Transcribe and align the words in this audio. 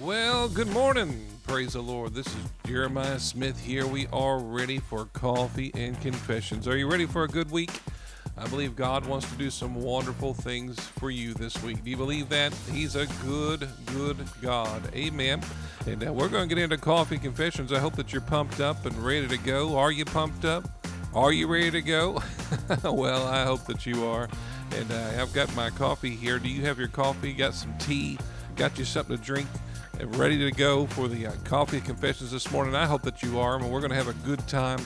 Well, 0.00 0.48
good 0.48 0.66
morning. 0.66 1.24
Praise 1.46 1.74
the 1.74 1.80
Lord. 1.80 2.14
This 2.14 2.26
is 2.26 2.34
Jeremiah 2.66 3.20
Smith 3.20 3.64
here. 3.64 3.86
We 3.86 4.08
are 4.12 4.40
ready 4.40 4.80
for 4.80 5.04
coffee 5.12 5.70
and 5.72 5.98
confessions. 6.00 6.66
Are 6.66 6.76
you 6.76 6.90
ready 6.90 7.06
for 7.06 7.22
a 7.22 7.28
good 7.28 7.48
week? 7.52 7.70
I 8.36 8.48
believe 8.48 8.74
God 8.74 9.06
wants 9.06 9.30
to 9.30 9.38
do 9.38 9.50
some 9.50 9.76
wonderful 9.76 10.34
things 10.34 10.80
for 10.80 11.12
you 11.12 11.32
this 11.32 11.62
week. 11.62 11.84
Do 11.84 11.90
you 11.90 11.96
believe 11.96 12.28
that? 12.30 12.52
He's 12.72 12.96
a 12.96 13.06
good, 13.24 13.68
good 13.86 14.16
God. 14.42 14.82
Amen. 14.96 15.40
And 15.86 16.04
uh, 16.04 16.12
we're 16.12 16.28
going 16.28 16.48
to 16.48 16.52
get 16.52 16.60
into 16.60 16.76
coffee 16.76 17.16
confessions. 17.16 17.72
I 17.72 17.78
hope 17.78 17.94
that 17.94 18.12
you're 18.12 18.20
pumped 18.20 18.58
up 18.58 18.86
and 18.86 18.96
ready 18.96 19.28
to 19.28 19.38
go. 19.38 19.78
Are 19.78 19.92
you 19.92 20.04
pumped 20.04 20.44
up? 20.44 20.68
Are 21.14 21.32
you 21.32 21.46
ready 21.46 21.70
to 21.70 21.82
go? 21.82 22.20
well, 22.82 23.28
I 23.28 23.44
hope 23.44 23.64
that 23.66 23.86
you 23.86 24.04
are. 24.04 24.28
And 24.74 24.90
uh, 24.90 25.22
I've 25.22 25.32
got 25.32 25.54
my 25.54 25.70
coffee 25.70 26.16
here. 26.16 26.40
Do 26.40 26.48
you 26.48 26.62
have 26.62 26.80
your 26.80 26.88
coffee? 26.88 27.32
Got 27.32 27.54
some 27.54 27.78
tea? 27.78 28.18
Got 28.56 28.76
you 28.76 28.84
something 28.84 29.16
to 29.16 29.22
drink? 29.22 29.46
Ready 30.02 30.38
to 30.38 30.50
go 30.50 30.86
for 30.86 31.08
the 31.08 31.28
uh, 31.28 31.32
coffee 31.44 31.80
confessions 31.80 32.30
this 32.30 32.50
morning. 32.50 32.74
I 32.74 32.84
hope 32.84 33.02
that 33.02 33.22
you 33.22 33.38
are, 33.38 33.56
and 33.56 33.70
we're 33.70 33.80
going 33.80 33.90
to 33.90 33.96
have 33.96 34.08
a 34.08 34.26
good 34.26 34.46
time 34.48 34.78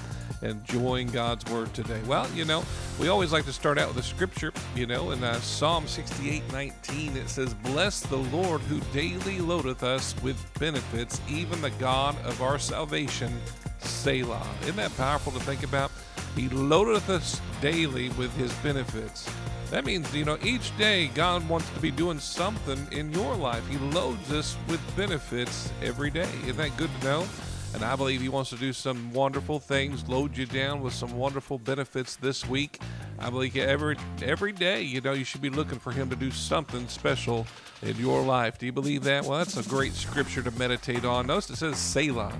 enjoying 0.42 1.08
God's 1.08 1.50
word 1.50 1.72
today. 1.74 2.00
Well, 2.06 2.28
you 2.34 2.44
know, 2.44 2.62
we 3.00 3.08
always 3.08 3.32
like 3.32 3.44
to 3.46 3.52
start 3.52 3.78
out 3.78 3.88
with 3.88 3.96
a 3.96 4.02
scripture, 4.02 4.52
you 4.76 4.86
know, 4.86 5.10
in 5.12 5.24
uh, 5.24 5.40
Psalm 5.40 5.86
68 5.86 6.52
19, 6.52 7.16
it 7.16 7.28
says, 7.28 7.54
Bless 7.54 8.00
the 8.00 8.16
Lord 8.16 8.60
who 8.62 8.80
daily 8.92 9.40
loadeth 9.40 9.82
us 9.82 10.14
with 10.22 10.38
benefits, 10.60 11.20
even 11.28 11.60
the 11.62 11.70
God 11.72 12.16
of 12.24 12.42
our 12.42 12.58
salvation, 12.58 13.32
Selah. 13.80 14.46
Isn't 14.62 14.76
that 14.76 14.96
powerful 14.96 15.32
to 15.32 15.40
think 15.40 15.62
about? 15.62 15.90
He 16.36 16.48
loadeth 16.50 17.08
us 17.08 17.40
daily 17.60 18.10
with 18.10 18.34
his 18.36 18.52
benefits. 18.54 19.28
That 19.70 19.84
means, 19.84 20.14
you 20.14 20.24
know, 20.24 20.38
each 20.42 20.76
day 20.78 21.08
God 21.14 21.46
wants 21.46 21.68
to 21.70 21.80
be 21.80 21.90
doing 21.90 22.18
something 22.18 22.86
in 22.90 23.12
your 23.12 23.34
life. 23.34 23.66
He 23.68 23.76
loads 23.78 24.32
us 24.32 24.56
with 24.66 24.80
benefits 24.96 25.70
every 25.82 26.10
day. 26.10 26.28
Isn't 26.44 26.56
that 26.56 26.76
good 26.78 26.90
to 27.00 27.04
know? 27.04 27.26
And 27.74 27.84
I 27.84 27.94
believe 27.96 28.22
He 28.22 28.30
wants 28.30 28.48
to 28.50 28.56
do 28.56 28.72
some 28.72 29.12
wonderful 29.12 29.60
things, 29.60 30.08
load 30.08 30.36
you 30.36 30.46
down 30.46 30.80
with 30.80 30.94
some 30.94 31.12
wonderful 31.12 31.58
benefits 31.58 32.16
this 32.16 32.48
week. 32.48 32.80
I 33.18 33.28
believe 33.28 33.56
every 33.56 33.96
every 34.22 34.52
day, 34.52 34.82
you 34.82 35.02
know, 35.02 35.12
you 35.12 35.24
should 35.24 35.42
be 35.42 35.50
looking 35.50 35.78
for 35.78 35.92
Him 35.92 36.08
to 36.08 36.16
do 36.16 36.30
something 36.30 36.88
special 36.88 37.46
in 37.82 37.94
your 37.96 38.22
life. 38.22 38.56
Do 38.56 38.64
you 38.64 38.72
believe 38.72 39.04
that? 39.04 39.24
Well, 39.24 39.38
that's 39.38 39.58
a 39.58 39.68
great 39.68 39.92
scripture 39.92 40.42
to 40.42 40.50
meditate 40.52 41.04
on. 41.04 41.26
Notice 41.26 41.50
it 41.50 41.56
says 41.56 41.76
Selah. 41.76 42.32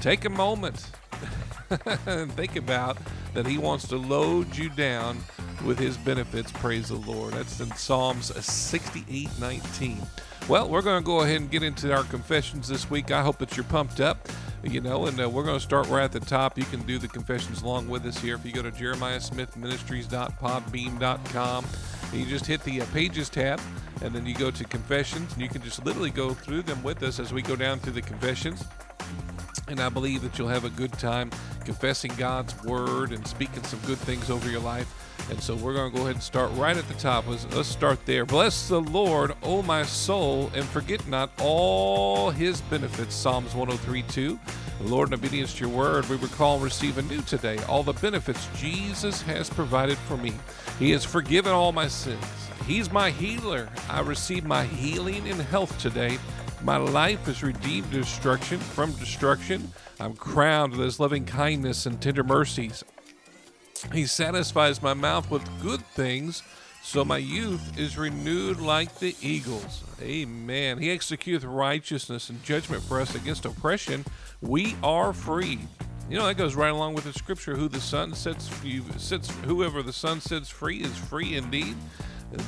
Take 0.00 0.26
a 0.26 0.30
moment 0.30 0.90
and 2.06 2.30
think 2.32 2.56
about 2.56 2.98
that 3.32 3.46
He 3.46 3.56
wants 3.56 3.88
to 3.88 3.96
load 3.96 4.54
you 4.56 4.68
down 4.68 5.18
with 5.62 5.78
his 5.78 5.96
benefits. 5.96 6.52
Praise 6.52 6.88
the 6.88 6.96
Lord. 6.96 7.32
That's 7.34 7.60
in 7.60 7.70
Psalms 7.72 8.34
68 8.44 9.28
19. 9.40 10.02
Well, 10.48 10.68
we're 10.68 10.82
going 10.82 11.00
to 11.02 11.06
go 11.06 11.22
ahead 11.22 11.40
and 11.40 11.50
get 11.50 11.64
into 11.64 11.92
our 11.92 12.04
confessions 12.04 12.68
this 12.68 12.88
week. 12.88 13.10
I 13.10 13.22
hope 13.22 13.38
that 13.38 13.56
you're 13.56 13.64
pumped 13.64 14.00
up, 14.00 14.28
you 14.62 14.80
know, 14.80 15.06
and 15.06 15.20
uh, 15.20 15.28
we're 15.28 15.42
going 15.42 15.58
to 15.58 15.64
start 15.64 15.88
right 15.88 16.04
at 16.04 16.12
the 16.12 16.20
top. 16.20 16.56
You 16.56 16.62
can 16.64 16.82
do 16.82 16.98
the 16.98 17.08
confessions 17.08 17.62
along 17.62 17.88
with 17.88 18.06
us 18.06 18.16
here. 18.18 18.36
If 18.36 18.46
you 18.46 18.52
go 18.52 18.62
to 18.62 18.70
jeremiahsmithministries.podbean.com, 18.70 21.64
and 22.12 22.20
you 22.20 22.26
just 22.26 22.46
hit 22.46 22.62
the 22.62 22.80
uh, 22.80 22.86
pages 22.92 23.28
tab, 23.28 23.60
and 24.02 24.14
then 24.14 24.24
you 24.24 24.36
go 24.36 24.52
to 24.52 24.64
confessions, 24.64 25.32
and 25.32 25.42
you 25.42 25.48
can 25.48 25.62
just 25.62 25.84
literally 25.84 26.10
go 26.10 26.30
through 26.30 26.62
them 26.62 26.80
with 26.84 27.02
us 27.02 27.18
as 27.18 27.32
we 27.32 27.42
go 27.42 27.56
down 27.56 27.80
through 27.80 27.94
the 27.94 28.02
confessions. 28.02 28.64
And 29.68 29.80
I 29.80 29.88
believe 29.88 30.22
that 30.22 30.38
you'll 30.38 30.46
have 30.46 30.64
a 30.64 30.70
good 30.70 30.92
time 30.92 31.32
confessing 31.64 32.12
God's 32.16 32.62
word 32.62 33.10
and 33.10 33.26
speaking 33.26 33.64
some 33.64 33.80
good 33.80 33.98
things 33.98 34.30
over 34.30 34.48
your 34.48 34.60
life. 34.60 35.15
And 35.30 35.42
so 35.42 35.56
we're 35.56 35.74
going 35.74 35.90
to 35.90 35.96
go 35.96 36.02
ahead 36.04 36.16
and 36.16 36.22
start 36.22 36.50
right 36.52 36.76
at 36.76 36.86
the 36.88 36.94
top. 36.94 37.26
Let's, 37.26 37.46
let's 37.54 37.68
start 37.68 38.04
there. 38.06 38.24
Bless 38.24 38.68
the 38.68 38.80
Lord, 38.80 39.34
O 39.42 39.62
my 39.62 39.82
soul, 39.82 40.50
and 40.54 40.64
forget 40.64 41.06
not 41.08 41.30
all 41.40 42.30
his 42.30 42.60
benefits. 42.62 43.14
Psalms 43.14 43.54
103 43.54 44.02
2. 44.02 44.38
Lord, 44.82 45.08
in 45.08 45.14
obedience 45.14 45.54
to 45.54 45.66
your 45.66 45.74
word, 45.74 46.08
we 46.08 46.16
recall 46.16 46.56
and 46.56 46.64
receive 46.64 46.98
anew 46.98 47.22
today 47.22 47.58
all 47.64 47.82
the 47.82 47.94
benefits 47.94 48.48
Jesus 48.56 49.22
has 49.22 49.48
provided 49.48 49.96
for 49.98 50.16
me. 50.16 50.32
He 50.78 50.90
has 50.90 51.04
forgiven 51.04 51.52
all 51.52 51.72
my 51.72 51.88
sins. 51.88 52.22
He's 52.66 52.92
my 52.92 53.10
healer. 53.10 53.68
I 53.88 54.00
receive 54.00 54.44
my 54.44 54.64
healing 54.64 55.28
and 55.28 55.40
health 55.40 55.76
today. 55.78 56.18
My 56.62 56.76
life 56.76 57.26
is 57.28 57.42
redeemed 57.42 57.90
destruction 57.90 58.58
from 58.58 58.92
destruction. 58.92 59.72
I'm 59.98 60.14
crowned 60.14 60.72
with 60.72 60.80
his 60.80 61.00
loving 61.00 61.24
kindness 61.24 61.86
and 61.86 62.00
tender 62.00 62.24
mercies. 62.24 62.84
He 63.92 64.06
satisfies 64.06 64.82
my 64.82 64.94
mouth 64.94 65.30
with 65.30 65.42
good 65.62 65.84
things, 65.94 66.42
so 66.82 67.04
my 67.04 67.18
youth 67.18 67.78
is 67.78 67.98
renewed 67.98 68.60
like 68.60 68.98
the 68.98 69.16
eagles. 69.20 69.82
Amen. 70.00 70.78
He 70.78 70.88
executeth 70.88 71.44
righteousness 71.44 72.30
and 72.30 72.42
judgment 72.42 72.82
for 72.82 73.00
us 73.00 73.14
against 73.14 73.44
oppression. 73.44 74.04
We 74.40 74.76
are 74.82 75.12
free. 75.12 75.60
You 76.08 76.18
know 76.18 76.26
that 76.26 76.36
goes 76.36 76.54
right 76.54 76.70
along 76.70 76.94
with 76.94 77.04
the 77.04 77.12
scripture: 77.12 77.56
"Who 77.56 77.68
the 77.68 77.80
Son 77.80 78.14
sets 78.14 78.48
you 78.62 78.84
sets 78.96 79.28
whoever 79.44 79.82
the 79.82 79.92
Son 79.92 80.20
sets 80.20 80.48
free 80.48 80.78
is 80.78 80.96
free 80.96 81.34
indeed." 81.34 81.76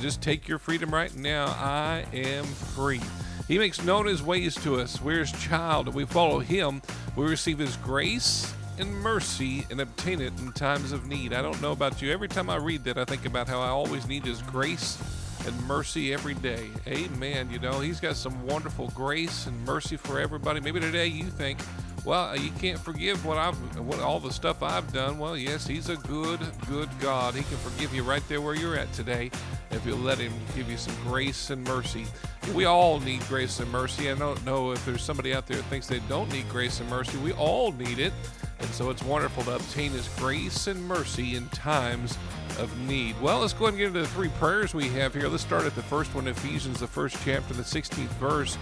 Just 0.01 0.21
take 0.21 0.47
your 0.47 0.59
freedom 0.59 0.91
right 0.91 1.13
now. 1.15 1.47
I 1.47 2.05
am 2.13 2.45
free. 2.45 3.01
He 3.47 3.57
makes 3.57 3.83
known 3.83 4.05
his 4.05 4.21
ways 4.21 4.55
to 4.63 4.79
us. 4.79 5.01
We're 5.01 5.19
his 5.19 5.31
child, 5.31 5.93
we 5.93 6.05
follow 6.05 6.39
him. 6.39 6.81
We 7.15 7.25
receive 7.25 7.57
his 7.57 7.75
grace 7.77 8.53
and 8.79 8.93
mercy 9.01 9.65
and 9.69 9.81
obtain 9.81 10.21
it 10.21 10.33
in 10.39 10.51
times 10.53 10.91
of 10.91 11.05
need. 11.07 11.33
I 11.33 11.41
don't 11.41 11.61
know 11.61 11.71
about 11.71 12.01
you. 12.01 12.11
Every 12.11 12.27
time 12.27 12.49
I 12.49 12.55
read 12.55 12.83
that, 12.85 12.97
I 12.97 13.05
think 13.05 13.25
about 13.25 13.47
how 13.47 13.59
I 13.59 13.67
always 13.67 14.07
need 14.07 14.25
His 14.25 14.41
grace 14.41 14.97
and 15.45 15.67
mercy 15.67 16.13
every 16.13 16.33
day. 16.35 16.67
Amen. 16.87 17.49
You 17.51 17.59
know, 17.59 17.79
He's 17.79 17.99
got 17.99 18.15
some 18.15 18.45
wonderful 18.45 18.87
grace 18.95 19.47
and 19.47 19.65
mercy 19.65 19.97
for 19.97 20.19
everybody. 20.19 20.59
Maybe 20.59 20.79
today 20.79 21.07
you 21.07 21.25
think, 21.25 21.59
well, 22.05 22.35
you 22.37 22.51
can't 22.59 22.79
forgive 22.79 23.25
what 23.25 23.37
I've, 23.37 23.55
what 23.79 23.99
all 23.99 24.19
the 24.19 24.31
stuff 24.31 24.63
I've 24.63 24.91
done. 24.93 25.19
Well, 25.19 25.37
yes, 25.37 25.67
He's 25.67 25.89
a 25.89 25.97
good, 25.97 26.39
good 26.67 26.89
God. 26.99 27.35
He 27.35 27.43
can 27.43 27.57
forgive 27.57 27.93
you 27.93 28.03
right 28.03 28.23
there 28.29 28.41
where 28.41 28.55
you're 28.55 28.77
at 28.77 28.91
today 28.93 29.29
if 29.71 29.85
you'll 29.85 29.97
let 29.97 30.17
Him 30.17 30.33
give 30.55 30.69
you 30.71 30.77
some 30.77 30.95
grace 31.03 31.49
and 31.49 31.63
mercy. 31.65 32.05
We 32.55 32.65
all 32.65 32.99
need 32.99 33.21
grace 33.27 33.59
and 33.59 33.69
mercy. 33.71 34.09
I 34.09 34.15
don't 34.15 34.43
know 34.45 34.71
if 34.71 34.83
there's 34.85 35.03
somebody 35.03 35.33
out 35.33 35.47
there 35.47 35.57
that 35.57 35.65
thinks 35.65 35.87
they 35.87 35.99
don't 36.07 36.31
need 36.31 36.47
grace 36.49 36.79
and 36.79 36.89
mercy. 36.89 37.17
We 37.17 37.33
all 37.33 37.71
need 37.73 37.99
it. 37.99 38.13
And 38.59 38.69
so 38.69 38.89
it's 38.89 39.03
wonderful 39.03 39.43
to 39.43 39.55
obtain 39.55 39.91
His 39.91 40.07
grace 40.17 40.67
and 40.67 40.83
mercy 40.85 41.35
in 41.35 41.47
times 41.49 42.17
of 42.57 42.77
need. 42.87 43.19
Well, 43.21 43.39
let's 43.39 43.53
go 43.53 43.65
ahead 43.65 43.73
and 43.73 43.77
get 43.77 43.87
into 43.87 44.01
the 44.01 44.07
three 44.07 44.29
prayers 44.39 44.73
we 44.73 44.89
have 44.89 45.13
here. 45.13 45.27
Let's 45.27 45.43
start 45.43 45.65
at 45.65 45.75
the 45.75 45.83
first 45.83 46.13
one, 46.13 46.27
Ephesians, 46.27 46.79
the 46.79 46.87
first 46.87 47.17
chapter, 47.23 47.53
the 47.53 47.63
16th 47.63 48.07
verse. 48.19 48.57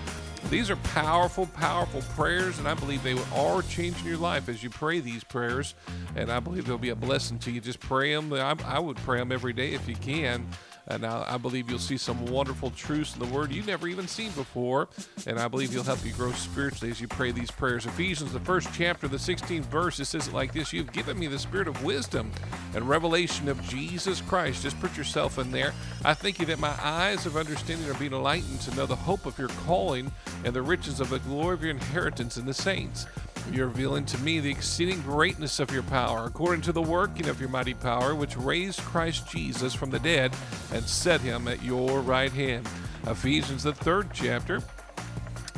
These 0.50 0.70
are 0.70 0.76
powerful, 0.78 1.48
powerful 1.48 2.02
prayers, 2.16 2.60
and 2.60 2.68
I 2.68 2.74
believe 2.74 3.04
they 3.04 3.18
are 3.36 3.62
changing 3.64 4.06
your 4.06 4.18
life 4.18 4.48
as 4.48 4.64
you 4.64 4.70
pray 4.70 5.00
these 5.00 5.24
prayers. 5.24 5.76
And 6.16 6.32
I 6.32 6.40
believe 6.40 6.66
they'll 6.66 6.78
be 6.78 6.90
a 6.90 6.96
blessing 6.96 7.40
to 7.40 7.52
you. 7.52 7.60
Just 7.60 7.80
pray 7.80 8.14
them. 8.14 8.32
I, 8.32 8.56
I 8.66 8.80
would 8.80 8.98
pray 8.98 9.20
them 9.20 9.32
every 9.32 9.52
day 9.52 9.74
if 9.74 9.90
you 9.90 9.96
can. 9.96 10.48
And 10.88 11.06
I, 11.06 11.34
I, 11.34 11.38
believe 11.38 11.70
you'll 11.70 11.80
see 11.80 11.98
some 11.98 12.26
wonderful 12.28 12.72
truths 12.72 13.14
in 13.14 13.20
the 13.20 13.34
Word 13.34 13.52
you've 13.52 13.68
never 13.68 13.88
even 13.88 14.08
seen 14.08 14.32
before. 14.32 14.88
And 15.26 15.38
I 15.38 15.48
believe 15.48 15.74
you'll 15.74 15.84
help 15.84 16.06
you 16.06 16.14
grow 16.14 16.32
spiritually 16.32 16.92
as 16.92 17.02
you 17.02 17.08
pray 17.08 17.32
these 17.32 17.52
prayers. 17.52 17.86
Ephesians, 17.86 18.32
the 18.32 18.40
first 18.40 18.70
chapter, 18.74 19.08
the 19.08 19.18
16th 19.18 19.66
verse, 19.66 20.00
it 20.00 20.06
says 20.06 20.28
it 20.28 20.34
like 20.34 20.54
this 20.54 20.72
You've 20.72 20.94
given 20.94 21.20
me 21.20 21.28
the 21.28 21.40
spirit 21.40 21.68
of 21.68 21.84
wisdom 21.84 22.32
and 22.74 22.88
revelation 22.88 23.50
of 23.50 23.62
Jesus 23.64 24.22
Christ. 24.22 24.64
Just 24.64 24.80
put 24.80 24.96
yourself 24.96 25.38
in 25.38 25.52
there. 25.52 25.74
I 26.06 26.14
thank 26.14 26.40
you 26.40 26.46
that 26.48 26.60
my 26.60 26.76
eyes 26.82 27.26
of 27.26 27.36
understanding 27.36 27.90
are 27.90 27.94
being 27.96 28.14
enlightened 28.14 28.62
to 28.62 28.76
know 28.76 28.86
the 28.86 28.96
hope 28.96 29.26
of 29.26 29.38
your 29.38 29.50
calling 29.50 30.12
and 30.46 30.54
the 30.54 30.62
riches 30.62 31.00
of 31.00 31.10
the 31.10 31.20
glory 31.20 31.54
of 31.54 31.62
your 31.62 31.72
inheritance 31.72 32.38
in 32.38 32.46
the 32.46 32.54
saints 32.54 33.06
you're 33.54 33.68
revealing 33.68 34.06
to 34.06 34.18
me 34.20 34.40
the 34.40 34.50
exceeding 34.50 35.02
greatness 35.02 35.60
of 35.60 35.72
your 35.72 35.84
power, 35.84 36.26
according 36.26 36.62
to 36.62 36.72
the 36.72 36.82
working 36.82 37.28
of 37.28 37.40
your 37.40 37.50
mighty 37.50 37.74
power, 37.74 38.16
which 38.16 38.38
raised 38.38 38.80
Christ 38.82 39.30
Jesus 39.30 39.74
from 39.74 39.90
the 39.90 40.00
dead 40.00 40.36
and 40.74 40.84
set 40.84 41.22
him 41.22 41.48
at 41.48 41.64
your 41.64 42.02
right 42.02 42.32
hand. 42.32 42.68
Ephesians, 43.06 43.64
the 43.64 43.74
third 43.74 44.10
chapter. 44.14 44.62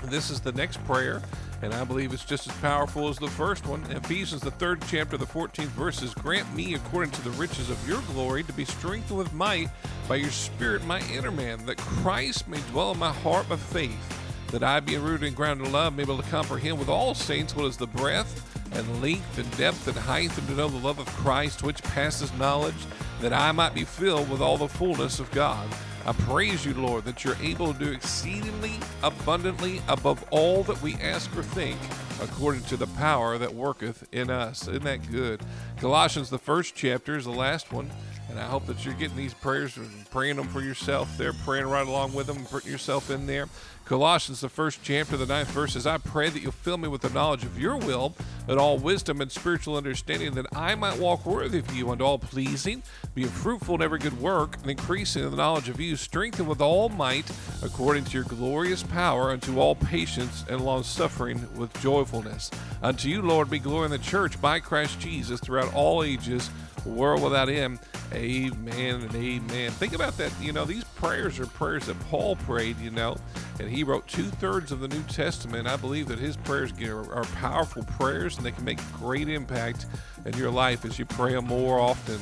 This 0.05 0.29
is 0.29 0.39
the 0.39 0.51
next 0.51 0.84
prayer, 0.85 1.22
and 1.61 1.73
I 1.73 1.84
believe 1.84 2.14
it's 2.14 2.25
just 2.25 2.47
as 2.47 2.55
powerful 2.58 3.09
as 3.09 3.17
the 3.17 3.28
first 3.28 3.66
one. 3.66 3.84
Ephesians, 3.91 4.41
the 4.41 4.52
third 4.52 4.81
chapter, 4.87 5.17
the 5.17 5.25
14th 5.25 5.67
verses 5.67 6.14
Grant 6.14 6.53
me, 6.55 6.75
according 6.75 7.11
to 7.11 7.22
the 7.23 7.31
riches 7.31 7.69
of 7.69 7.87
your 7.87 8.02
glory, 8.14 8.43
to 8.43 8.53
be 8.53 8.66
strengthened 8.66 9.17
with 9.17 9.34
might 9.34 9.69
by 10.08 10.16
your 10.16 10.31
Spirit, 10.31 10.85
my 10.85 11.02
inner 11.11 11.31
man, 11.31 11.66
that 11.66 11.78
Christ 11.78 12.47
may 12.47 12.61
dwell 12.72 12.91
in 12.91 12.99
my 12.99 13.11
heart 13.11 13.49
by 13.49 13.58
faith 13.58 14.18
that 14.51 14.63
I, 14.63 14.79
being 14.79 15.03
rooted 15.03 15.28
and 15.28 15.35
grounded 15.35 15.67
in 15.67 15.73
love, 15.73 15.96
be 15.96 16.03
able 16.03 16.17
to 16.17 16.29
comprehend 16.29 16.79
with 16.79 16.90
all 16.90 17.13
saints 17.13 17.55
what 17.55 17.66
is 17.66 17.78
the 17.78 17.87
breadth 17.87 18.46
and 18.72 19.01
length 19.01 19.37
and 19.37 19.57
depth 19.57 19.87
and 19.87 19.97
height, 19.97 20.35
and 20.37 20.47
to 20.47 20.53
know 20.53 20.67
the 20.67 20.78
love 20.78 20.99
of 20.99 21.07
Christ 21.07 21.63
which 21.63 21.81
passes 21.84 22.34
knowledge, 22.34 22.75
that 23.22 23.34
I 23.34 23.51
might 23.51 23.73
be 23.73 23.84
filled 23.84 24.29
with 24.29 24.41
all 24.41 24.57
the 24.57 24.67
fullness 24.67 25.19
of 25.19 25.31
God. 25.31 25.67
I 26.05 26.13
praise 26.13 26.66
you, 26.66 26.73
Lord, 26.73 27.05
that 27.05 27.23
you're 27.23 27.35
able 27.41 27.73
to 27.73 27.79
do 27.79 27.91
exceedingly 27.91 28.79
abundantly 29.03 29.81
above 29.87 30.23
all 30.31 30.63
that 30.63 30.81
we 30.81 30.95
ask 30.95 31.35
or 31.35 31.43
think, 31.43 31.78
according 32.22 32.63
to 32.63 32.78
the 32.78 32.87
power 32.87 33.37
that 33.37 33.53
worketh 33.53 34.07
in 34.11 34.29
us. 34.29 34.67
Isn't 34.67 34.84
that 34.84 35.11
good? 35.11 35.41
Colossians, 35.78 36.29
the 36.29 36.40
first 36.40 36.73
chapter, 36.75 37.17
is 37.17 37.25
the 37.25 37.31
last 37.31 37.73
one. 37.73 37.90
And 38.29 38.40
I 38.40 38.43
hope 38.43 38.67
that 38.67 38.85
you're 38.85 38.93
getting 38.93 39.17
these 39.17 39.34
prayers 39.34 39.78
and 39.78 40.09
praying 40.11 40.35
them 40.35 40.47
for 40.47 40.61
yourself. 40.61 41.17
They're 41.17 41.34
praying 41.34 41.66
right 41.66 41.87
along 41.87 42.14
with 42.14 42.28
them, 42.28 42.46
putting 42.46 42.72
yourself 42.72 43.09
in 43.09 43.26
there. 43.26 43.47
Colossians, 43.85 44.41
the 44.41 44.49
first 44.49 44.81
chapter, 44.84 45.17
the 45.17 45.26
ninth 45.26 45.49
verse 45.49 45.73
says, 45.73 45.87
I 45.87 45.97
pray 45.97 46.29
that 46.29 46.40
you'll 46.43 46.52
fill 46.52 46.78
me 46.78 46.87
with 46.87 47.02
the 47.02 47.09
knowledge 47.09 47.43
of 47.43 47.59
your 47.59 47.76
will, 47.76 48.16
and 48.47 48.59
all 48.59 48.78
wisdom 48.78 49.20
and 49.20 49.31
spiritual 49.31 49.76
understanding, 49.76 50.35
that 50.35 50.46
I 50.55 50.76
might 50.76 50.99
walk 50.99 51.26
worthy 51.26 51.58
of 51.58 51.73
you 51.73 51.91
and 51.91 51.99
all 51.99 52.20
pleasing, 52.20 52.84
being 53.16 53.29
fruitful 53.29 53.73
in 53.73 53.81
every 53.81 53.97
good 53.97 54.22
work, 54.22 54.58
and 54.61 54.70
increasing 54.70 55.23
in 55.23 55.31
the 55.31 55.37
knowledge 55.37 55.70
of 55.70 55.79
you, 55.79 55.96
strengthened 55.96 56.47
with 56.47 56.61
all 56.61 56.90
might, 56.90 57.31
according 57.64 58.03
to 58.05 58.11
your 58.11 58.26
glorious 58.26 58.84
power, 58.84 59.31
unto 59.31 59.59
all 59.59 59.73
patience 59.73 60.46
and 60.47 60.61
long 60.61 60.84
suffering 60.84 61.47
with 61.55 61.73
joyfulness. 61.81 62.52
Unto 62.84 63.09
you, 63.09 63.23
Lord, 63.23 63.49
be 63.49 63.58
glory 63.58 63.85
in 63.85 63.91
the 63.91 63.97
church 63.97 64.40
by 64.40 64.59
Christ 64.59 64.99
Jesus 64.99 65.40
throughout 65.40 65.73
all 65.73 66.03
ages, 66.03 66.52
world 66.85 67.23
without 67.23 67.49
end. 67.49 67.79
Amen 68.14 69.02
and 69.02 69.16
amen. 69.16 69.72
Think 69.72 69.94
about 69.94 70.17
that. 70.17 70.32
You 70.41 70.52
know, 70.52 70.66
these 70.66 70.84
prayers 70.84 71.40
are 71.40 71.46
prayers 71.46 71.85
that 71.85 72.00
Paul 72.09 72.35
prayed, 72.38 72.79
you 72.79 72.90
know, 72.90 73.16
and 73.59 73.70
he 73.70 73.84
wrote 73.84 74.08
two 74.08 74.23
thirds 74.23 74.72
of 74.72 74.79
the 74.79 74.88
New 74.88 75.03
Testament. 75.03 75.67
I 75.67 75.76
believe 75.76 76.08
that 76.08 76.17
his 76.17 76.35
prayers 76.35 76.72
are, 76.82 77.23
powerful 77.35 77.84
prayers 77.84 78.38
and 78.38 78.46
they 78.46 78.52
can 78.52 78.66
make 78.66 78.79
great 78.94 79.29
impact 79.29 79.85
in 80.26 80.35
your 80.35 80.50
life 80.50 80.85
as 80.85 80.97
you 80.97 81.06
pray 81.06 81.34
them 81.34 81.46
more 81.46 81.79
often. 81.79 82.20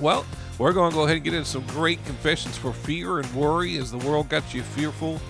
Well, 0.00 0.24
we're 0.58 0.72
going 0.72 0.90
to 0.90 0.96
go 0.96 1.04
ahead 1.04 1.16
and 1.16 1.24
get 1.24 1.34
into 1.34 1.48
some 1.48 1.66
great 1.66 2.02
confessions 2.06 2.56
for 2.56 2.72
fear 2.72 3.18
and 3.18 3.34
worry 3.34 3.76
as 3.76 3.90
the 3.90 3.98
world 3.98 4.30
got 4.30 4.54
you 4.54 4.62
fearful, 4.62 5.20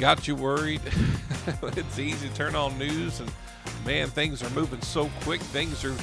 got 0.00 0.26
you 0.26 0.34
worried. 0.34 0.80
it's 1.62 1.98
easy 1.98 2.28
to 2.28 2.34
turn 2.34 2.56
on 2.56 2.78
news 2.78 3.20
and 3.20 3.30
man, 3.84 4.08
things 4.08 4.42
are 4.42 4.50
moving 4.50 4.80
so 4.80 5.10
quick. 5.20 5.40
Things 5.40 5.84
are 5.84 5.94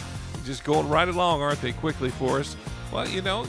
just 0.46 0.64
going 0.64 0.88
right 0.88 1.08
along, 1.08 1.42
aren't 1.42 1.62
they, 1.62 1.74
quickly 1.74 2.10
for 2.12 2.40
us? 2.40 2.56
Well, 2.92 3.08
you 3.08 3.22
know, 3.22 3.46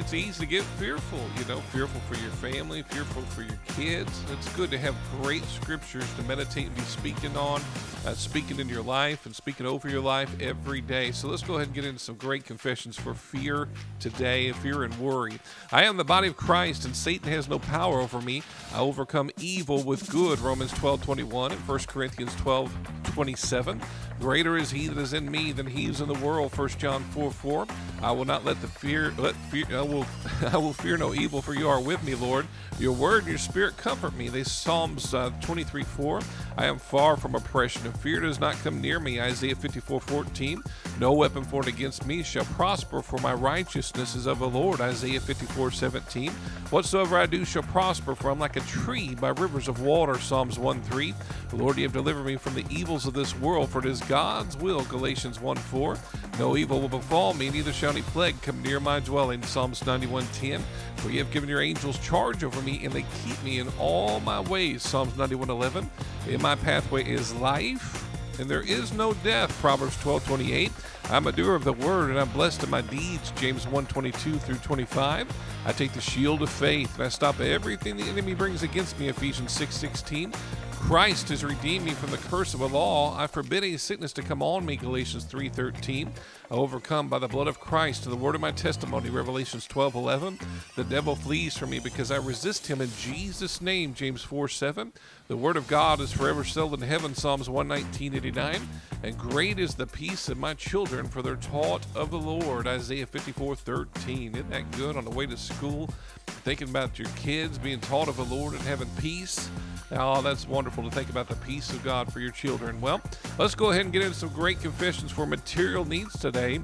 it's 0.00 0.14
easy 0.14 0.40
to 0.40 0.46
get 0.46 0.62
fearful, 0.62 1.20
you 1.36 1.44
know, 1.44 1.60
fearful 1.60 2.00
for 2.00 2.20
your 2.22 2.30
family, 2.32 2.82
fearful 2.82 3.20
for 3.22 3.42
your 3.42 3.58
kids. 3.76 4.10
It's 4.32 4.48
good 4.56 4.70
to 4.70 4.78
have 4.78 4.96
great 5.20 5.44
scriptures 5.44 6.06
to 6.14 6.22
meditate 6.22 6.68
and 6.68 6.74
be 6.74 6.82
speaking 6.82 7.36
on, 7.36 7.60
uh, 8.06 8.14
speaking 8.14 8.58
in 8.60 8.68
your 8.68 8.82
life 8.82 9.26
and 9.26 9.36
speaking 9.36 9.66
over 9.66 9.90
your 9.90 10.00
life 10.00 10.34
every 10.40 10.80
day. 10.80 11.12
So 11.12 11.28
let's 11.28 11.42
go 11.42 11.56
ahead 11.56 11.66
and 11.66 11.74
get 11.74 11.84
into 11.84 11.98
some 11.98 12.14
great 12.14 12.46
confessions 12.46 12.96
for 12.96 13.12
fear 13.12 13.68
today, 13.98 14.52
fear 14.52 14.84
and 14.84 14.98
worry. 14.98 15.38
I 15.70 15.84
am 15.84 15.98
the 15.98 16.04
body 16.04 16.28
of 16.28 16.36
Christ, 16.36 16.86
and 16.86 16.96
Satan 16.96 17.30
has 17.30 17.46
no 17.46 17.58
power 17.58 18.00
over 18.00 18.22
me. 18.22 18.42
I 18.74 18.78
overcome 18.78 19.30
evil 19.38 19.82
with 19.82 20.10
good, 20.10 20.38
Romans 20.38 20.72
12 20.72 21.04
21 21.04 21.52
and 21.52 21.60
1 21.68 21.78
Corinthians 21.80 22.34
12 22.36 22.74
27. 23.04 23.82
Greater 24.18 24.56
is 24.56 24.70
he 24.70 24.86
that 24.86 24.98
is 24.98 25.12
in 25.12 25.30
me 25.30 25.50
than 25.50 25.66
he 25.66 25.86
is 25.86 26.00
in 26.00 26.08
the 26.08 26.14
world, 26.14 26.56
1 26.56 26.68
John 26.70 27.02
4 27.04 27.30
4. 27.30 27.66
I 28.02 28.12
will 28.12 28.24
not 28.24 28.44
let 28.44 28.60
the 28.60 28.66
fear 28.66 29.12
let 29.18 29.34
fear 29.50 29.66
will 29.70 29.89
I 30.52 30.56
will 30.56 30.72
fear 30.72 30.96
no 30.96 31.14
evil, 31.14 31.42
for 31.42 31.54
you 31.54 31.68
are 31.68 31.80
with 31.80 32.02
me, 32.04 32.14
Lord. 32.14 32.46
Your 32.78 32.92
word 32.92 33.20
and 33.20 33.28
your 33.28 33.38
spirit 33.38 33.76
comfort 33.76 34.16
me. 34.16 34.28
They 34.28 34.44
Psalms 34.44 35.12
uh, 35.12 35.30
23 35.40 35.82
4. 35.82 36.20
I 36.56 36.66
am 36.66 36.78
far 36.78 37.16
from 37.16 37.34
oppression, 37.34 37.84
and 37.84 37.98
fear 37.98 38.20
does 38.20 38.40
not 38.40 38.54
come 38.62 38.80
near 38.80 39.00
me. 39.00 39.20
Isaiah 39.20 39.54
54 39.54 40.00
14. 40.00 40.62
No 40.98 41.12
weapon 41.12 41.44
formed 41.44 41.68
against 41.68 42.06
me 42.06 42.22
shall 42.22 42.44
prosper, 42.44 43.02
for 43.02 43.18
my 43.18 43.34
righteousness 43.34 44.14
is 44.14 44.26
of 44.26 44.38
the 44.38 44.48
Lord. 44.48 44.80
Isaiah 44.80 45.20
54 45.20 45.72
17. 45.72 46.30
Whatsoever 46.70 47.18
I 47.18 47.26
do 47.26 47.44
shall 47.44 47.64
prosper, 47.64 48.14
for 48.14 48.30
I'm 48.30 48.38
like 48.38 48.56
a 48.56 48.60
tree 48.60 49.14
by 49.14 49.30
rivers 49.30 49.68
of 49.68 49.82
water. 49.82 50.18
Psalms 50.18 50.58
1 50.58 50.82
3. 50.82 51.14
Lord, 51.52 51.76
you 51.76 51.82
have 51.82 51.92
delivered 51.92 52.24
me 52.24 52.36
from 52.36 52.54
the 52.54 52.64
evils 52.70 53.06
of 53.06 53.14
this 53.14 53.36
world, 53.38 53.70
for 53.70 53.80
it 53.80 53.86
is 53.86 54.00
God's 54.02 54.56
will. 54.56 54.82
Galatians 54.84 55.40
1 55.40 55.56
4. 55.56 55.96
No 56.40 56.56
evil 56.56 56.80
will 56.80 56.88
befall 56.88 57.34
me, 57.34 57.50
neither 57.50 57.70
shall 57.70 57.90
any 57.90 58.00
plague 58.00 58.40
come 58.40 58.62
near 58.62 58.80
my 58.80 58.98
dwelling. 58.98 59.42
Psalms 59.42 59.84
91 59.84 60.26
10. 60.32 60.64
For 60.96 61.10
you 61.10 61.18
have 61.18 61.30
given 61.30 61.50
your 61.50 61.60
angels 61.60 61.98
charge 61.98 62.42
over 62.44 62.62
me, 62.62 62.82
and 62.82 62.94
they 62.94 63.04
keep 63.22 63.42
me 63.42 63.58
in 63.58 63.68
all 63.78 64.20
my 64.20 64.40
ways. 64.40 64.82
Psalms 64.82 65.14
91 65.18 65.50
11. 65.50 65.90
In 66.30 66.40
my 66.40 66.54
pathway 66.54 67.04
is 67.04 67.34
life, 67.34 68.06
and 68.40 68.48
there 68.48 68.62
is 68.62 68.90
no 68.94 69.12
death. 69.22 69.54
Proverbs 69.60 70.00
12 70.00 70.24
28. 70.24 70.72
I'm 71.10 71.26
a 71.26 71.32
doer 71.32 71.54
of 71.54 71.64
the 71.64 71.74
word, 71.74 72.08
and 72.08 72.18
I'm 72.18 72.30
blessed 72.30 72.62
in 72.62 72.70
my 72.70 72.80
deeds. 72.80 73.32
James 73.32 73.68
1 73.68 73.84
22 73.84 74.38
through 74.38 74.56
25. 74.56 75.28
I 75.66 75.72
take 75.72 75.92
the 75.92 76.00
shield 76.00 76.40
of 76.40 76.48
faith, 76.48 76.94
and 76.94 77.04
I 77.04 77.10
stop 77.10 77.38
everything 77.40 77.98
the 77.98 78.04
enemy 78.04 78.32
brings 78.32 78.62
against 78.62 78.98
me. 78.98 79.08
Ephesians 79.08 79.52
6 79.52 79.76
16. 79.76 80.32
Christ 80.80 81.28
has 81.28 81.44
redeemed 81.44 81.84
me 81.84 81.92
from 81.92 82.10
the 82.10 82.16
curse 82.16 82.52
of 82.52 82.58
the 82.58 82.68
law. 82.68 83.16
I 83.16 83.28
forbid 83.28 83.62
any 83.62 83.76
sickness 83.76 84.12
to 84.14 84.22
come 84.22 84.42
on 84.42 84.66
me, 84.66 84.74
Galatians 84.74 85.24
3.13. 85.24 86.08
I 86.50 86.54
overcome 86.54 87.08
by 87.08 87.20
the 87.20 87.28
blood 87.28 87.46
of 87.46 87.60
Christ 87.60 88.06
and 88.06 88.12
the 88.12 88.18
word 88.18 88.34
of 88.34 88.40
my 88.40 88.50
testimony, 88.50 89.08
Revelations 89.08 89.68
12.11. 89.68 90.42
The 90.74 90.82
devil 90.82 91.14
flees 91.14 91.56
from 91.56 91.70
me 91.70 91.78
because 91.78 92.10
I 92.10 92.16
resist 92.16 92.66
him 92.66 92.80
in 92.80 92.90
Jesus' 92.98 93.60
name, 93.60 93.94
James 93.94 94.24
4.7. 94.26 94.90
The 95.28 95.36
word 95.36 95.56
of 95.56 95.68
God 95.68 96.00
is 96.00 96.10
forever 96.12 96.42
settled 96.42 96.74
in 96.74 96.88
heaven, 96.88 97.14
Psalms 97.14 97.46
119.89. 97.46 98.60
And 99.04 99.16
great 99.16 99.60
is 99.60 99.76
the 99.76 99.86
peace 99.86 100.28
of 100.28 100.38
my 100.38 100.54
children, 100.54 101.06
for 101.06 101.22
they're 101.22 101.36
taught 101.36 101.86
of 101.94 102.10
the 102.10 102.18
Lord, 102.18 102.66
Isaiah 102.66 103.06
54.13. 103.06 104.34
Isn't 104.34 104.50
that 104.50 104.70
good 104.72 104.96
on 104.96 105.04
the 105.04 105.10
way 105.10 105.26
to 105.26 105.36
school? 105.36 105.88
Thinking 106.26 106.70
about 106.70 106.98
your 106.98 107.08
kids 107.16 107.58
being 107.58 107.80
taught 107.80 108.08
of 108.08 108.16
the 108.16 108.24
Lord 108.24 108.54
and 108.54 108.62
having 108.62 108.88
peace. 108.98 109.48
Oh, 109.92 110.22
that's 110.22 110.48
wonderful 110.48 110.69
to 110.74 110.90
think 110.90 111.10
about 111.10 111.28
the 111.28 111.36
peace 111.36 111.70
of 111.70 111.82
God 111.84 112.12
for 112.12 112.20
your 112.20 112.30
children. 112.30 112.80
Well, 112.80 113.00
let's 113.38 113.54
go 113.54 113.70
ahead 113.70 113.82
and 113.82 113.92
get 113.92 114.02
into 114.02 114.14
some 114.14 114.30
great 114.30 114.60
confessions 114.60 115.10
for 115.10 115.26
material 115.26 115.84
needs 115.84 116.18
today. 116.18 116.60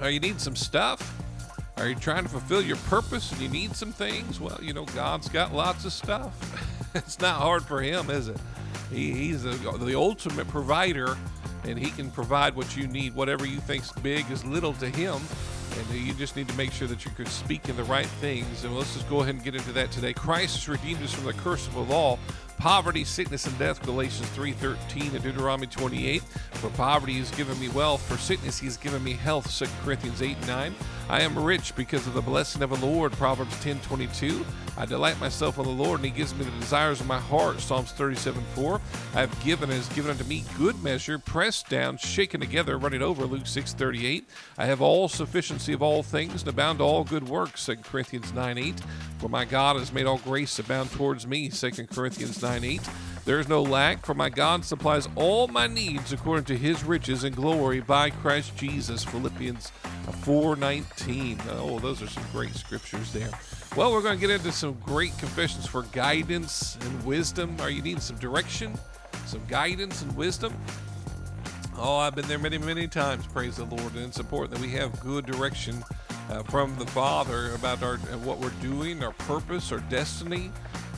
Are 0.00 0.10
you 0.10 0.20
need 0.20 0.40
some 0.40 0.56
stuff? 0.56 1.20
Are 1.76 1.88
you 1.88 1.94
trying 1.94 2.22
to 2.24 2.28
fulfill 2.28 2.62
your 2.62 2.76
purpose 2.76 3.32
and 3.32 3.40
you 3.40 3.48
need 3.48 3.74
some 3.74 3.92
things? 3.92 4.40
Well, 4.40 4.58
you 4.62 4.72
know, 4.72 4.84
God's 4.86 5.28
got 5.28 5.54
lots 5.54 5.84
of 5.84 5.92
stuff. 5.92 6.34
it's 6.94 7.20
not 7.20 7.40
hard 7.40 7.62
for 7.64 7.80
Him, 7.80 8.10
is 8.10 8.28
it? 8.28 8.38
He, 8.90 9.12
he's 9.12 9.42
the, 9.42 9.52
the 9.78 9.96
ultimate 9.96 10.48
provider, 10.48 11.16
and 11.64 11.78
He 11.78 11.90
can 11.90 12.10
provide 12.10 12.54
what 12.54 12.76
you 12.76 12.86
need. 12.86 13.14
Whatever 13.14 13.46
you 13.46 13.58
think's 13.58 13.92
big 13.92 14.30
is 14.30 14.44
little 14.44 14.72
to 14.74 14.88
Him 14.88 15.20
and 15.78 15.98
you 15.98 16.14
just 16.14 16.36
need 16.36 16.48
to 16.48 16.56
make 16.56 16.72
sure 16.72 16.88
that 16.88 17.04
you're 17.04 17.26
speaking 17.26 17.76
the 17.76 17.84
right 17.84 18.06
things. 18.06 18.64
And 18.64 18.76
let's 18.76 18.94
just 18.94 19.08
go 19.08 19.22
ahead 19.22 19.34
and 19.34 19.44
get 19.44 19.54
into 19.54 19.72
that 19.72 19.90
today. 19.90 20.12
Christ 20.12 20.56
has 20.56 20.68
redeemed 20.68 21.02
us 21.02 21.12
from 21.12 21.24
the 21.24 21.32
curse 21.32 21.66
of 21.66 21.74
the 21.74 21.80
law, 21.80 22.18
poverty, 22.58 23.04
sickness, 23.04 23.46
and 23.46 23.58
death. 23.58 23.82
Galatians 23.82 24.28
3:13 24.30 25.14
and 25.14 25.22
Deuteronomy 25.22 25.66
28. 25.66 26.22
For 26.52 26.70
poverty 26.70 27.14
he's 27.14 27.30
given 27.32 27.58
me 27.60 27.68
wealth, 27.68 28.02
for 28.02 28.16
sickness 28.16 28.58
he's 28.58 28.76
given 28.76 29.02
me 29.02 29.12
health. 29.12 29.50
2 29.56 29.66
Corinthians 29.84 30.22
8 30.22 30.46
9. 30.46 30.74
I 31.08 31.20
am 31.20 31.38
rich 31.38 31.76
because 31.76 32.06
of 32.06 32.14
the 32.14 32.22
blessing 32.22 32.62
of 32.62 32.70
the 32.70 32.86
Lord. 32.86 33.12
Proverbs 33.12 33.54
10:22. 33.62 34.44
I 34.76 34.86
delight 34.86 35.20
myself 35.20 35.58
in 35.58 35.64
the 35.64 35.70
Lord, 35.70 36.00
and 36.00 36.06
He 36.06 36.10
gives 36.10 36.34
me 36.34 36.44
the 36.44 36.50
desires 36.58 37.00
of 37.00 37.06
my 37.06 37.18
heart. 37.18 37.60
Psalms 37.60 37.92
37 37.92 38.42
4. 38.54 38.80
I 39.14 39.20
have 39.20 39.44
given 39.44 39.70
and 39.70 39.78
has 39.78 39.88
given 39.94 40.10
unto 40.10 40.24
me 40.24 40.44
good 40.56 40.82
measure, 40.82 41.18
pressed 41.18 41.68
down, 41.68 41.98
shaken 41.98 42.40
together, 42.40 42.78
running 42.78 43.02
over. 43.02 43.24
Luke 43.24 43.44
6.38. 43.44 44.24
I 44.58 44.66
have 44.66 44.80
all 44.80 45.08
sufficiency 45.08 45.72
of 45.72 45.82
all 45.82 46.02
things, 46.02 46.42
and 46.42 46.48
abound 46.48 46.78
to 46.78 46.84
all 46.84 47.04
good 47.04 47.28
works. 47.28 47.66
2 47.66 47.76
Corinthians 47.76 48.32
9 48.32 48.58
8. 48.58 48.80
For 49.18 49.28
my 49.28 49.44
God 49.44 49.76
has 49.76 49.92
made 49.92 50.06
all 50.06 50.18
grace 50.18 50.58
abound 50.58 50.90
towards 50.90 51.26
me. 51.26 51.48
2 51.48 51.70
Corinthians 51.86 52.42
9 52.44 52.62
8. 52.62 52.80
There 53.24 53.40
is 53.40 53.48
no 53.48 53.62
lack, 53.62 54.04
for 54.04 54.12
my 54.12 54.28
God 54.28 54.66
supplies 54.66 55.08
all 55.16 55.48
my 55.48 55.66
needs 55.66 56.12
according 56.12 56.44
to 56.44 56.58
his 56.58 56.84
riches 56.84 57.24
and 57.24 57.34
glory 57.34 57.80
by 57.80 58.10
Christ 58.10 58.54
Jesus. 58.54 59.02
Philippians 59.02 59.72
4:19. 60.26 61.40
Oh, 61.52 61.78
those 61.78 62.02
are 62.02 62.06
some 62.06 62.22
great 62.32 62.54
scriptures 62.54 63.14
there. 63.14 63.30
Well, 63.76 63.92
we're 63.92 64.02
going 64.02 64.18
to 64.18 64.20
get 64.20 64.28
into 64.28 64.52
some 64.52 64.74
great 64.84 65.16
confessions 65.16 65.66
for 65.66 65.84
guidance 65.84 66.76
and 66.82 67.06
wisdom. 67.06 67.56
Are 67.60 67.70
you 67.70 67.80
needing 67.80 68.00
some 68.00 68.18
direction, 68.18 68.78
some 69.24 69.40
guidance 69.48 70.02
and 70.02 70.14
wisdom? 70.14 70.52
Oh, 71.78 71.96
I've 71.96 72.14
been 72.14 72.28
there 72.28 72.38
many, 72.38 72.58
many 72.58 72.86
times. 72.86 73.26
Praise 73.26 73.56
the 73.56 73.64
Lord, 73.64 73.94
and 73.94 74.04
it's 74.04 74.20
important 74.20 74.52
that 74.52 74.60
we 74.60 74.72
have 74.72 75.00
good 75.00 75.24
direction 75.24 75.82
uh, 76.28 76.42
from 76.42 76.76
the 76.78 76.86
Father 76.88 77.54
about 77.54 77.82
our 77.82 77.96
what 78.18 78.38
we're 78.38 78.50
doing, 78.60 79.02
our 79.02 79.12
purpose, 79.12 79.72
our 79.72 79.80
destiny 79.88 80.52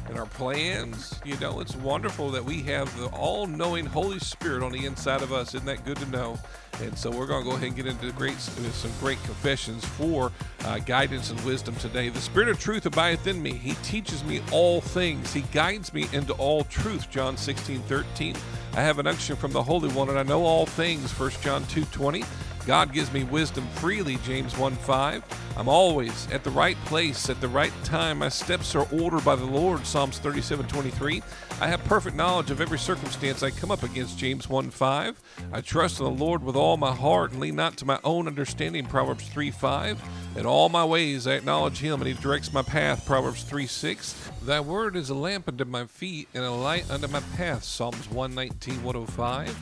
and 0.09 0.19
our 0.19 0.27
plans. 0.27 1.19
You 1.25 1.39
know, 1.39 1.61
it's 1.61 1.77
wonderful 1.77 2.31
that 2.31 2.45
we 2.45 2.63
have 2.63 2.97
the 2.99 3.07
all 3.07 3.47
knowing 3.47 3.87
Holy 3.87 4.19
Spirit 4.19 4.63
on 4.63 4.73
the 4.73 4.87
inside 4.87 5.23
of 5.23 5.33
us. 5.33 5.55
Isn't 5.55 5.67
that 5.67 5.85
good 5.85 5.97
to 5.99 6.11
know? 6.11 6.39
And 6.81 6.97
so 6.97 7.11
we're 7.11 7.27
going 7.27 7.45
to 7.45 7.51
go 7.51 7.57
ahead 7.57 7.69
and 7.69 7.77
get 7.77 7.87
into 7.87 8.13
great, 8.13 8.39
some 8.39 8.93
great 9.01 9.23
confessions 9.25 9.85
for 9.85 10.31
uh, 10.65 10.79
guidance 10.81 11.31
and 11.31 11.41
wisdom 11.41 11.75
today. 11.77 12.09
The 12.11 12.21
Spirit 12.21 12.49
of 12.49 12.61
truth 12.61 12.85
abideth 12.87 13.27
in 13.27 13.43
me. 13.43 13.53
He 13.53 13.75
teaches 13.83 14.25
me 14.25 14.43
all 14.53 14.81
things. 14.81 15.33
He 15.33 15.43
guides 15.53 15.95
me 15.95 16.07
into 16.13 16.35
all 16.35 16.65
truth. 16.65 17.11
John 17.11 17.37
16, 17.37 17.81
13. 17.83 18.37
I 18.75 18.83
have 18.83 18.99
an 18.99 19.07
unction 19.07 19.37
from 19.37 19.53
the 19.53 19.63
Holy 19.63 19.89
One, 19.91 20.11
and 20.11 20.19
I 20.19 20.23
know 20.23 20.45
all 20.45 20.67
things. 20.67 21.19
1 21.19 21.31
John 21.41 21.65
2, 21.67 21.85
20. 21.87 22.25
God 22.67 22.93
gives 22.93 23.13
me 23.13 23.23
wisdom 23.23 23.65
freely, 23.75 24.17
James 24.25 24.59
1 24.59 24.75
5. 24.75 25.23
I'm 25.57 25.69
always 25.69 26.27
at 26.33 26.43
the 26.43 26.51
right 26.51 26.77
place 26.87 27.31
at 27.31 27.41
the 27.41 27.47
right 27.47 27.73
time. 27.85 28.19
My 28.19 28.29
steps 28.29 28.75
are 28.75 28.89
ordered 28.93 29.25
by 29.25 29.37
the 29.37 29.45
Lord, 29.45 29.87
Psalms 29.87 30.19
37 30.19 30.67
23. 30.67 31.23
I 31.61 31.69
have 31.69 31.83
perfect 31.85 32.17
knowledge 32.17 32.51
of 32.51 32.61
every 32.61 32.79
circumstance 32.79 33.45
I 33.45 33.51
come 33.51 33.71
up 33.71 33.85
against, 33.85 34.19
James 34.19 34.49
1 34.49 34.71
5. 34.71 35.23
I 35.53 35.61
trust 35.61 36.01
in 36.01 36.07
the 36.07 36.11
Lord 36.11 36.43
with 36.43 36.57
all 36.57 36.77
my 36.77 36.93
heart 36.93 37.31
and 37.31 37.41
lean 37.41 37.55
not 37.55 37.77
to 37.79 37.85
my 37.85 38.01
own 38.03 38.27
understanding, 38.27 38.87
Proverbs 38.87 39.29
3 39.29 39.53
5. 39.53 40.03
In 40.37 40.45
all 40.45 40.69
my 40.69 40.85
ways 40.85 41.29
I 41.29 41.35
acknowledge 41.35 41.79
him, 41.79 42.01
and 42.01 42.09
he 42.09 42.15
directs 42.15 42.53
my 42.53 42.63
path. 42.63 43.07
Proverbs 43.07 43.45
3 43.45 43.69
6. 43.69 44.31
Thy 44.43 44.59
word 44.59 44.97
is 44.97 45.09
a 45.09 45.15
lamp 45.15 45.49
unto 45.49 45.65
my 45.65 45.87
feet 45.87 46.29
and 46.35 46.43
a 46.43 46.51
light 46.51 46.91
unto 46.91 47.07
my 47.07 47.21
path. 47.37 47.63
Psalms 47.63 48.11
119 48.11 48.83
105. 48.83 49.57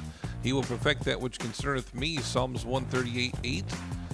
He 0.44 0.52
will 0.52 0.62
perfect 0.62 1.04
that 1.04 1.20
which 1.20 1.38
concerneth 1.38 1.94
me. 1.94 2.18
Psalms 2.18 2.66
138 2.66 3.34
8. 3.42 3.64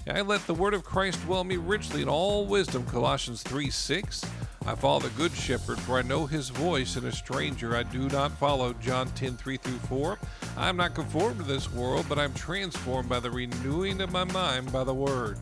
I 0.09 0.21
let 0.23 0.47
the 0.47 0.55
word 0.55 0.75
of 0.75 0.85
Christ 0.85 1.21
dwell 1.25 1.43
me 1.43 1.57
richly 1.57 2.03
in 2.03 2.09
all 2.09 2.47
wisdom. 2.47 2.87
Colossians 2.87 3.43
3 3.43 3.69
6. 3.69 4.25
I 4.65 4.75
follow 4.77 5.01
the 5.01 5.09
good 5.11 5.33
shepherd, 5.33 5.81
for 5.81 5.99
I 5.99 6.03
know 6.03 6.27
his 6.27 6.49
voice, 6.51 6.95
and 6.95 7.07
a 7.07 7.13
stranger 7.13 7.77
I 7.77 7.83
do 7.83 8.09
not 8.09 8.31
follow. 8.33 8.73
John 8.75 9.09
10 9.09 9.37
3 9.37 9.57
through 9.57 9.79
4. 9.79 10.19
I 10.57 10.69
am 10.69 10.77
not 10.77 10.95
conformed 10.95 11.39
to 11.39 11.43
this 11.43 11.73
world, 11.73 12.07
but 12.09 12.19
I 12.19 12.25
am 12.25 12.35
transformed 12.35 13.09
by 13.09 13.19
the 13.19 13.31
renewing 13.31 14.01
of 14.01 14.13
my 14.13 14.25
mind 14.25 14.73
by 14.73 14.85
the 14.85 14.95
word. 14.95 15.37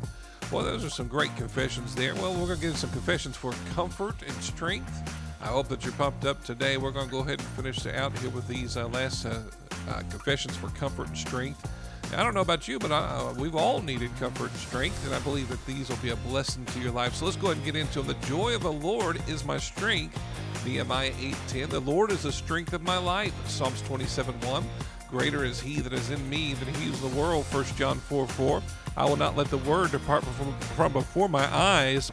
Well, 0.51 0.65
those 0.65 0.87
are 0.87 0.91
some 0.91 1.09
great 1.09 1.37
confessions 1.37 1.95
there. 1.95 2.15
Well, 2.15 2.33
we're 2.33 2.47
going 2.47 2.61
to 2.61 2.67
get 2.69 2.77
some 2.77 2.91
confessions 2.91 3.37
for 3.37 3.53
comfort 3.75 4.23
and 4.27 4.37
strength. 4.43 5.15
I 5.43 5.49
hope 5.49 5.69
that 5.69 5.85
you're 5.85 5.93
pumped 5.93 6.25
up 6.25 6.43
today. 6.45 6.79
We're 6.79 6.93
going 6.93 7.07
to 7.07 7.13
go 7.13 7.21
ahead 7.21 7.41
and 7.41 7.49
finish 7.49 7.87
out 7.87 8.17
here 8.19 8.31
with 8.31 8.49
these 8.49 8.79
uh, 8.79 8.89
last 8.89 9.27
uh, 9.27 9.43
uh, 9.89 10.03
confessions 10.11 10.57
for 10.57 10.69
comfort 10.69 11.09
and 11.09 11.17
strength. 11.17 11.71
I 12.17 12.23
don't 12.23 12.33
know 12.33 12.41
about 12.41 12.67
you, 12.67 12.79
but 12.79 12.91
I, 12.91 12.99
uh, 12.99 13.35
we've 13.35 13.55
all 13.55 13.83
needed 13.83 14.11
comfort 14.19 14.51
and 14.51 14.61
strength, 14.61 15.05
and 15.05 15.15
I 15.15 15.19
believe 15.21 15.49
that 15.51 15.65
these 15.67 15.91
will 15.91 15.97
be 15.99 16.11
a 16.11 16.17
blessing 16.17 16.65
to 16.67 16.81
your 16.81 16.93
life. 16.93 17.15
So 17.15 17.27
let's 17.27 17.37
go 17.37 17.49
ahead 17.49 17.59
and 17.59 17.67
get 17.67 17.77
into 17.77 18.01
them. 18.01 18.07
The 18.09 18.27
joy 18.27 18.55
of 18.55 18.63
the 18.63 18.73
Lord 18.73 19.21
is 19.29 19.45
my 19.45 19.59
strength. 19.59 20.19
Nehemiah 20.65 21.13
8:10. 21.19 21.69
The 21.69 21.81
Lord 21.81 22.11
is 22.11 22.23
the 22.23 22.33
strength 22.33 22.73
of 22.73 22.83
my 22.83 22.97
life. 22.97 23.35
Psalms 23.47 23.83
27:1. 23.83 24.65
Greater 25.11 25.45
is 25.45 25.61
he 25.61 25.81
that 25.81 25.93
is 25.93 26.11
in 26.11 26.29
me 26.29 26.55
than 26.55 26.73
he 26.75 26.91
is 26.91 27.03
in 27.03 27.11
the 27.11 27.17
world. 27.17 27.45
1 27.51 27.65
John 27.77 27.99
4 27.99 28.27
4. 28.27 28.63
I 28.97 29.05
will 29.05 29.17
not 29.17 29.37
let 29.37 29.49
the 29.49 29.59
word 29.59 29.91
depart 29.93 30.25
from, 30.25 30.59
from 30.77 30.93
before 30.93 31.29
my 31.29 31.47
eyes, 31.55 32.11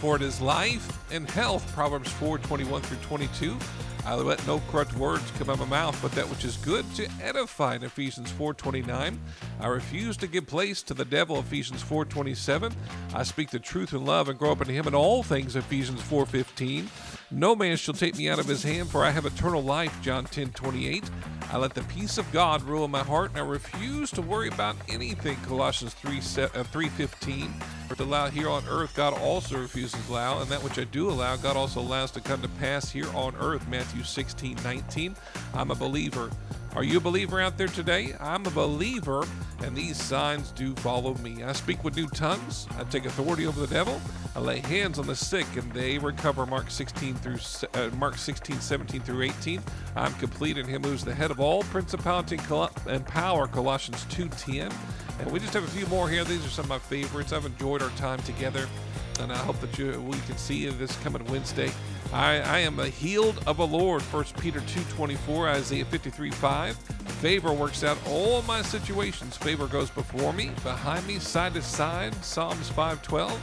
for 0.00 0.16
it 0.16 0.22
is 0.22 0.40
life 0.40 0.86
and 1.10 1.28
health. 1.30 1.70
Proverbs 1.74 2.10
4 2.12 2.38
21 2.38 2.82
through 2.82 2.98
22. 2.98 3.56
I 4.08 4.14
let 4.14 4.46
no 4.46 4.62
corrupt 4.70 4.94
words 4.94 5.30
come 5.32 5.50
out 5.50 5.60
of 5.60 5.68
my 5.68 5.80
mouth, 5.80 5.98
but 6.00 6.12
that 6.12 6.30
which 6.30 6.42
is 6.42 6.56
good 6.56 6.86
to 6.94 7.06
edify 7.22 7.74
in 7.74 7.84
Ephesians 7.84 8.32
4:29. 8.32 9.18
I 9.60 9.66
refuse 9.66 10.16
to 10.16 10.26
give 10.26 10.46
place 10.46 10.82
to 10.84 10.94
the 10.94 11.04
devil, 11.04 11.38
Ephesians 11.38 11.82
4:27. 11.82 12.74
I 13.12 13.22
speak 13.22 13.50
the 13.50 13.58
truth 13.58 13.92
in 13.92 14.06
love 14.06 14.30
and 14.30 14.38
grow 14.38 14.52
up 14.52 14.62
in 14.62 14.68
him 14.68 14.86
in 14.86 14.94
all 14.94 15.22
things, 15.22 15.56
Ephesians 15.56 16.00
4:15. 16.00 16.88
No 17.30 17.54
man 17.54 17.76
shall 17.76 17.92
take 17.92 18.16
me 18.16 18.30
out 18.30 18.38
of 18.38 18.46
his 18.46 18.62
hand, 18.62 18.88
for 18.88 19.04
I 19.04 19.10
have 19.10 19.26
eternal 19.26 19.62
life, 19.62 19.94
John 20.00 20.24
10:28. 20.24 21.10
I 21.50 21.56
let 21.56 21.72
the 21.72 21.82
peace 21.84 22.18
of 22.18 22.30
God 22.30 22.62
rule 22.62 22.84
in 22.84 22.90
my 22.90 23.02
heart, 23.02 23.30
and 23.30 23.38
I 23.38 23.44
refuse 23.44 24.10
to 24.10 24.20
worry 24.20 24.48
about 24.48 24.76
anything, 24.88 25.36
Colossians 25.46 25.94
3 25.94 26.18
uh, 26.18 26.62
3:15. 26.64 27.50
For 27.88 27.94
to 27.96 28.02
allow 28.02 28.28
here 28.28 28.50
on 28.50 28.64
earth, 28.68 28.94
God 28.94 29.14
also 29.14 29.58
refuses 29.58 30.04
to 30.04 30.12
allow, 30.12 30.40
and 30.42 30.50
that 30.50 30.62
which 30.62 30.78
I 30.78 30.84
do 30.84 31.08
allow, 31.08 31.36
God 31.36 31.56
also 31.56 31.80
allows 31.80 32.10
to 32.12 32.20
come 32.20 32.42
to 32.42 32.48
pass 32.48 32.90
here 32.90 33.08
on 33.14 33.34
earth, 33.40 33.66
Matthew 33.66 34.02
16:19. 34.02 35.16
I'm 35.54 35.70
a 35.70 35.74
believer. 35.74 36.30
Are 36.76 36.84
you 36.84 36.98
a 36.98 37.00
believer 37.00 37.40
out 37.40 37.56
there 37.56 37.68
today? 37.68 38.14
I'm 38.20 38.44
a 38.44 38.50
believer, 38.50 39.24
and 39.62 39.76
these 39.76 40.00
signs 40.00 40.52
do 40.52 40.74
follow 40.76 41.14
me. 41.16 41.42
I 41.42 41.52
speak 41.52 41.82
with 41.84 41.96
new 41.96 42.06
tongues. 42.08 42.66
I 42.78 42.84
take 42.84 43.06
authority 43.06 43.46
over 43.46 43.60
the 43.60 43.72
devil. 43.72 44.00
I 44.36 44.40
lay 44.40 44.60
hands 44.60 44.98
on 44.98 45.06
the 45.06 45.16
sick, 45.16 45.46
and 45.56 45.70
they 45.72 45.98
recover. 45.98 46.46
Mark 46.46 46.70
16 46.70 47.14
through 47.16 47.38
uh, 47.74 47.90
Mark 47.96 48.16
16, 48.16 48.60
17 48.60 49.00
through 49.00 49.22
18. 49.22 49.60
I'm 49.96 50.14
complete 50.14 50.58
in 50.58 50.66
Him 50.66 50.84
who's 50.84 51.04
the 51.04 51.14
head 51.14 51.30
of 51.30 51.40
all 51.40 51.62
principality 51.64 52.38
and 52.86 53.06
power. 53.06 53.46
Colossians 53.46 54.04
2:10. 54.06 54.72
And 55.20 55.32
we 55.32 55.40
just 55.40 55.52
have 55.54 55.64
a 55.64 55.70
few 55.70 55.86
more 55.86 56.08
here. 56.08 56.22
These 56.22 56.46
are 56.46 56.50
some 56.50 56.66
of 56.66 56.68
my 56.68 56.78
favorites. 56.78 57.32
I've 57.32 57.44
enjoyed 57.44 57.82
our 57.82 57.90
time 57.90 58.20
together 58.20 58.68
and 59.20 59.32
I 59.32 59.36
hope 59.38 59.60
that 59.60 59.78
you 59.78 60.00
we 60.00 60.18
can 60.20 60.36
see 60.36 60.58
you 60.58 60.70
this 60.72 60.96
coming 60.98 61.24
Wednesday. 61.26 61.70
I, 62.12 62.38
I 62.38 62.58
am 62.60 62.78
a 62.78 62.86
healed 62.86 63.42
of 63.46 63.58
the 63.58 63.66
Lord. 63.66 64.02
1 64.02 64.24
Peter 64.40 64.60
2.24, 64.60 65.48
Isaiah 65.48 65.84
53.5. 65.84 66.76
Favor 67.20 67.52
works 67.52 67.82
out 67.82 67.98
all 68.06 68.42
my 68.42 68.62
situations. 68.62 69.36
Favor 69.36 69.66
goes 69.66 69.90
before 69.90 70.32
me, 70.32 70.52
behind 70.62 71.04
me, 71.04 71.18
side 71.18 71.52
to 71.54 71.62
side. 71.62 72.14
Psalms 72.24 72.70
5.12. 72.70 73.36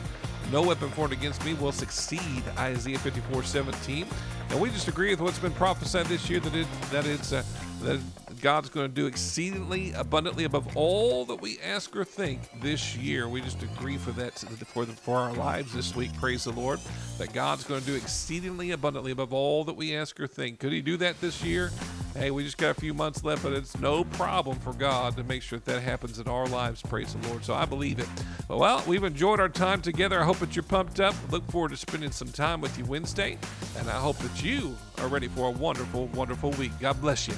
No 0.52 0.62
weapon 0.62 0.90
formed 0.92 1.12
against 1.12 1.44
me 1.44 1.56
will 1.56 1.74
succeed. 1.74 2.44
Isaiah 2.58 2.98
54:17. 2.98 4.06
And 4.50 4.62
we 4.62 4.70
just 4.70 4.88
agree 4.88 5.10
with 5.10 5.20
what's 5.20 5.40
been 5.40 5.52
prophesied 5.54 6.06
this 6.06 6.30
year 6.30 6.40
that 6.40 6.56
it 6.56 6.68
that 6.92 7.06
it's 7.06 7.34
uh, 7.34 7.44
that 7.82 8.00
God's 8.42 8.70
going 8.70 8.88
to 8.88 8.94
do 8.94 9.08
exceedingly 9.08 9.92
abundantly 9.94 10.44
above 10.44 10.78
all 10.78 11.26
that 11.26 11.42
we 11.42 11.60
ask 11.60 11.96
or 11.96 12.06
think 12.06 12.42
this 12.62 12.96
year. 12.96 13.28
We 13.28 13.42
just 13.42 13.62
agree 13.64 13.98
for 13.98 14.12
that 14.12 14.34
for, 14.40 14.86
the, 14.86 14.94
for 14.94 15.18
our 15.18 15.34
lives 15.34 15.74
this 15.74 15.96
week. 15.96 16.12
Praise 16.20 16.44
the 16.44 16.52
Lord 16.52 16.80
that 17.18 17.34
God's 17.34 17.64
going 17.64 17.82
to 17.82 17.86
do 17.86 17.96
exceedingly 17.96 18.72
abundantly 18.72 19.12
above 19.12 19.34
all 19.34 19.64
that 19.64 19.76
we 19.76 19.96
ask 19.96 20.20
or 20.20 20.28
think. 20.28 20.60
Could 20.60 20.72
He 20.72 20.82
do 20.82 20.96
that 20.98 21.20
this 21.22 21.44
year? 21.44 21.72
Hey, 22.16 22.32
we 22.32 22.44
just 22.46 22.58
got 22.58 22.72
a 22.72 22.80
few 22.80 22.94
months 22.94 23.26
left, 23.26 23.44
but 23.44 23.52
it's 23.52 23.78
no 23.78 24.06
problem 24.06 24.58
for 24.60 24.72
God 24.72 25.18
to 25.18 25.24
make 25.26 25.42
sure 25.42 25.60
that 25.60 25.66
that 25.66 25.82
happens 25.82 26.18
in 26.18 26.30
our 26.30 26.48
lives. 26.48 26.82
Praise 26.82 27.14
the 27.14 27.28
Lord. 27.28 27.44
So 27.44 27.54
I 27.54 27.66
believe 27.66 28.00
it. 28.00 28.08
Well, 28.48 28.82
we've 28.88 29.04
enjoyed 29.04 29.42
our 29.42 29.50
time 29.50 29.82
together. 29.82 30.22
I 30.22 30.24
hope 30.24 30.38
that 30.38 30.56
you're 30.56 30.64
pumped 30.64 31.02
up. 31.02 31.14
Look 31.30 31.44
forward 31.52 31.72
to 31.72 31.78
spending 31.78 32.12
some 32.12 32.30
time 32.30 32.62
with 32.62 32.78
you 32.78 32.86
Wednesday, 32.86 33.38
and 33.78 33.90
I 33.90 34.00
hope 34.00 34.16
that 34.20 34.42
you 34.42 34.78
are 35.00 35.10
ready 35.10 35.28
for 35.28 35.50
a 35.50 35.52
wonderful, 35.52 36.08
wonderful 36.08 36.52
week. 36.52 36.72
God 36.80 37.02
bless 37.02 37.28
you. 37.28 37.34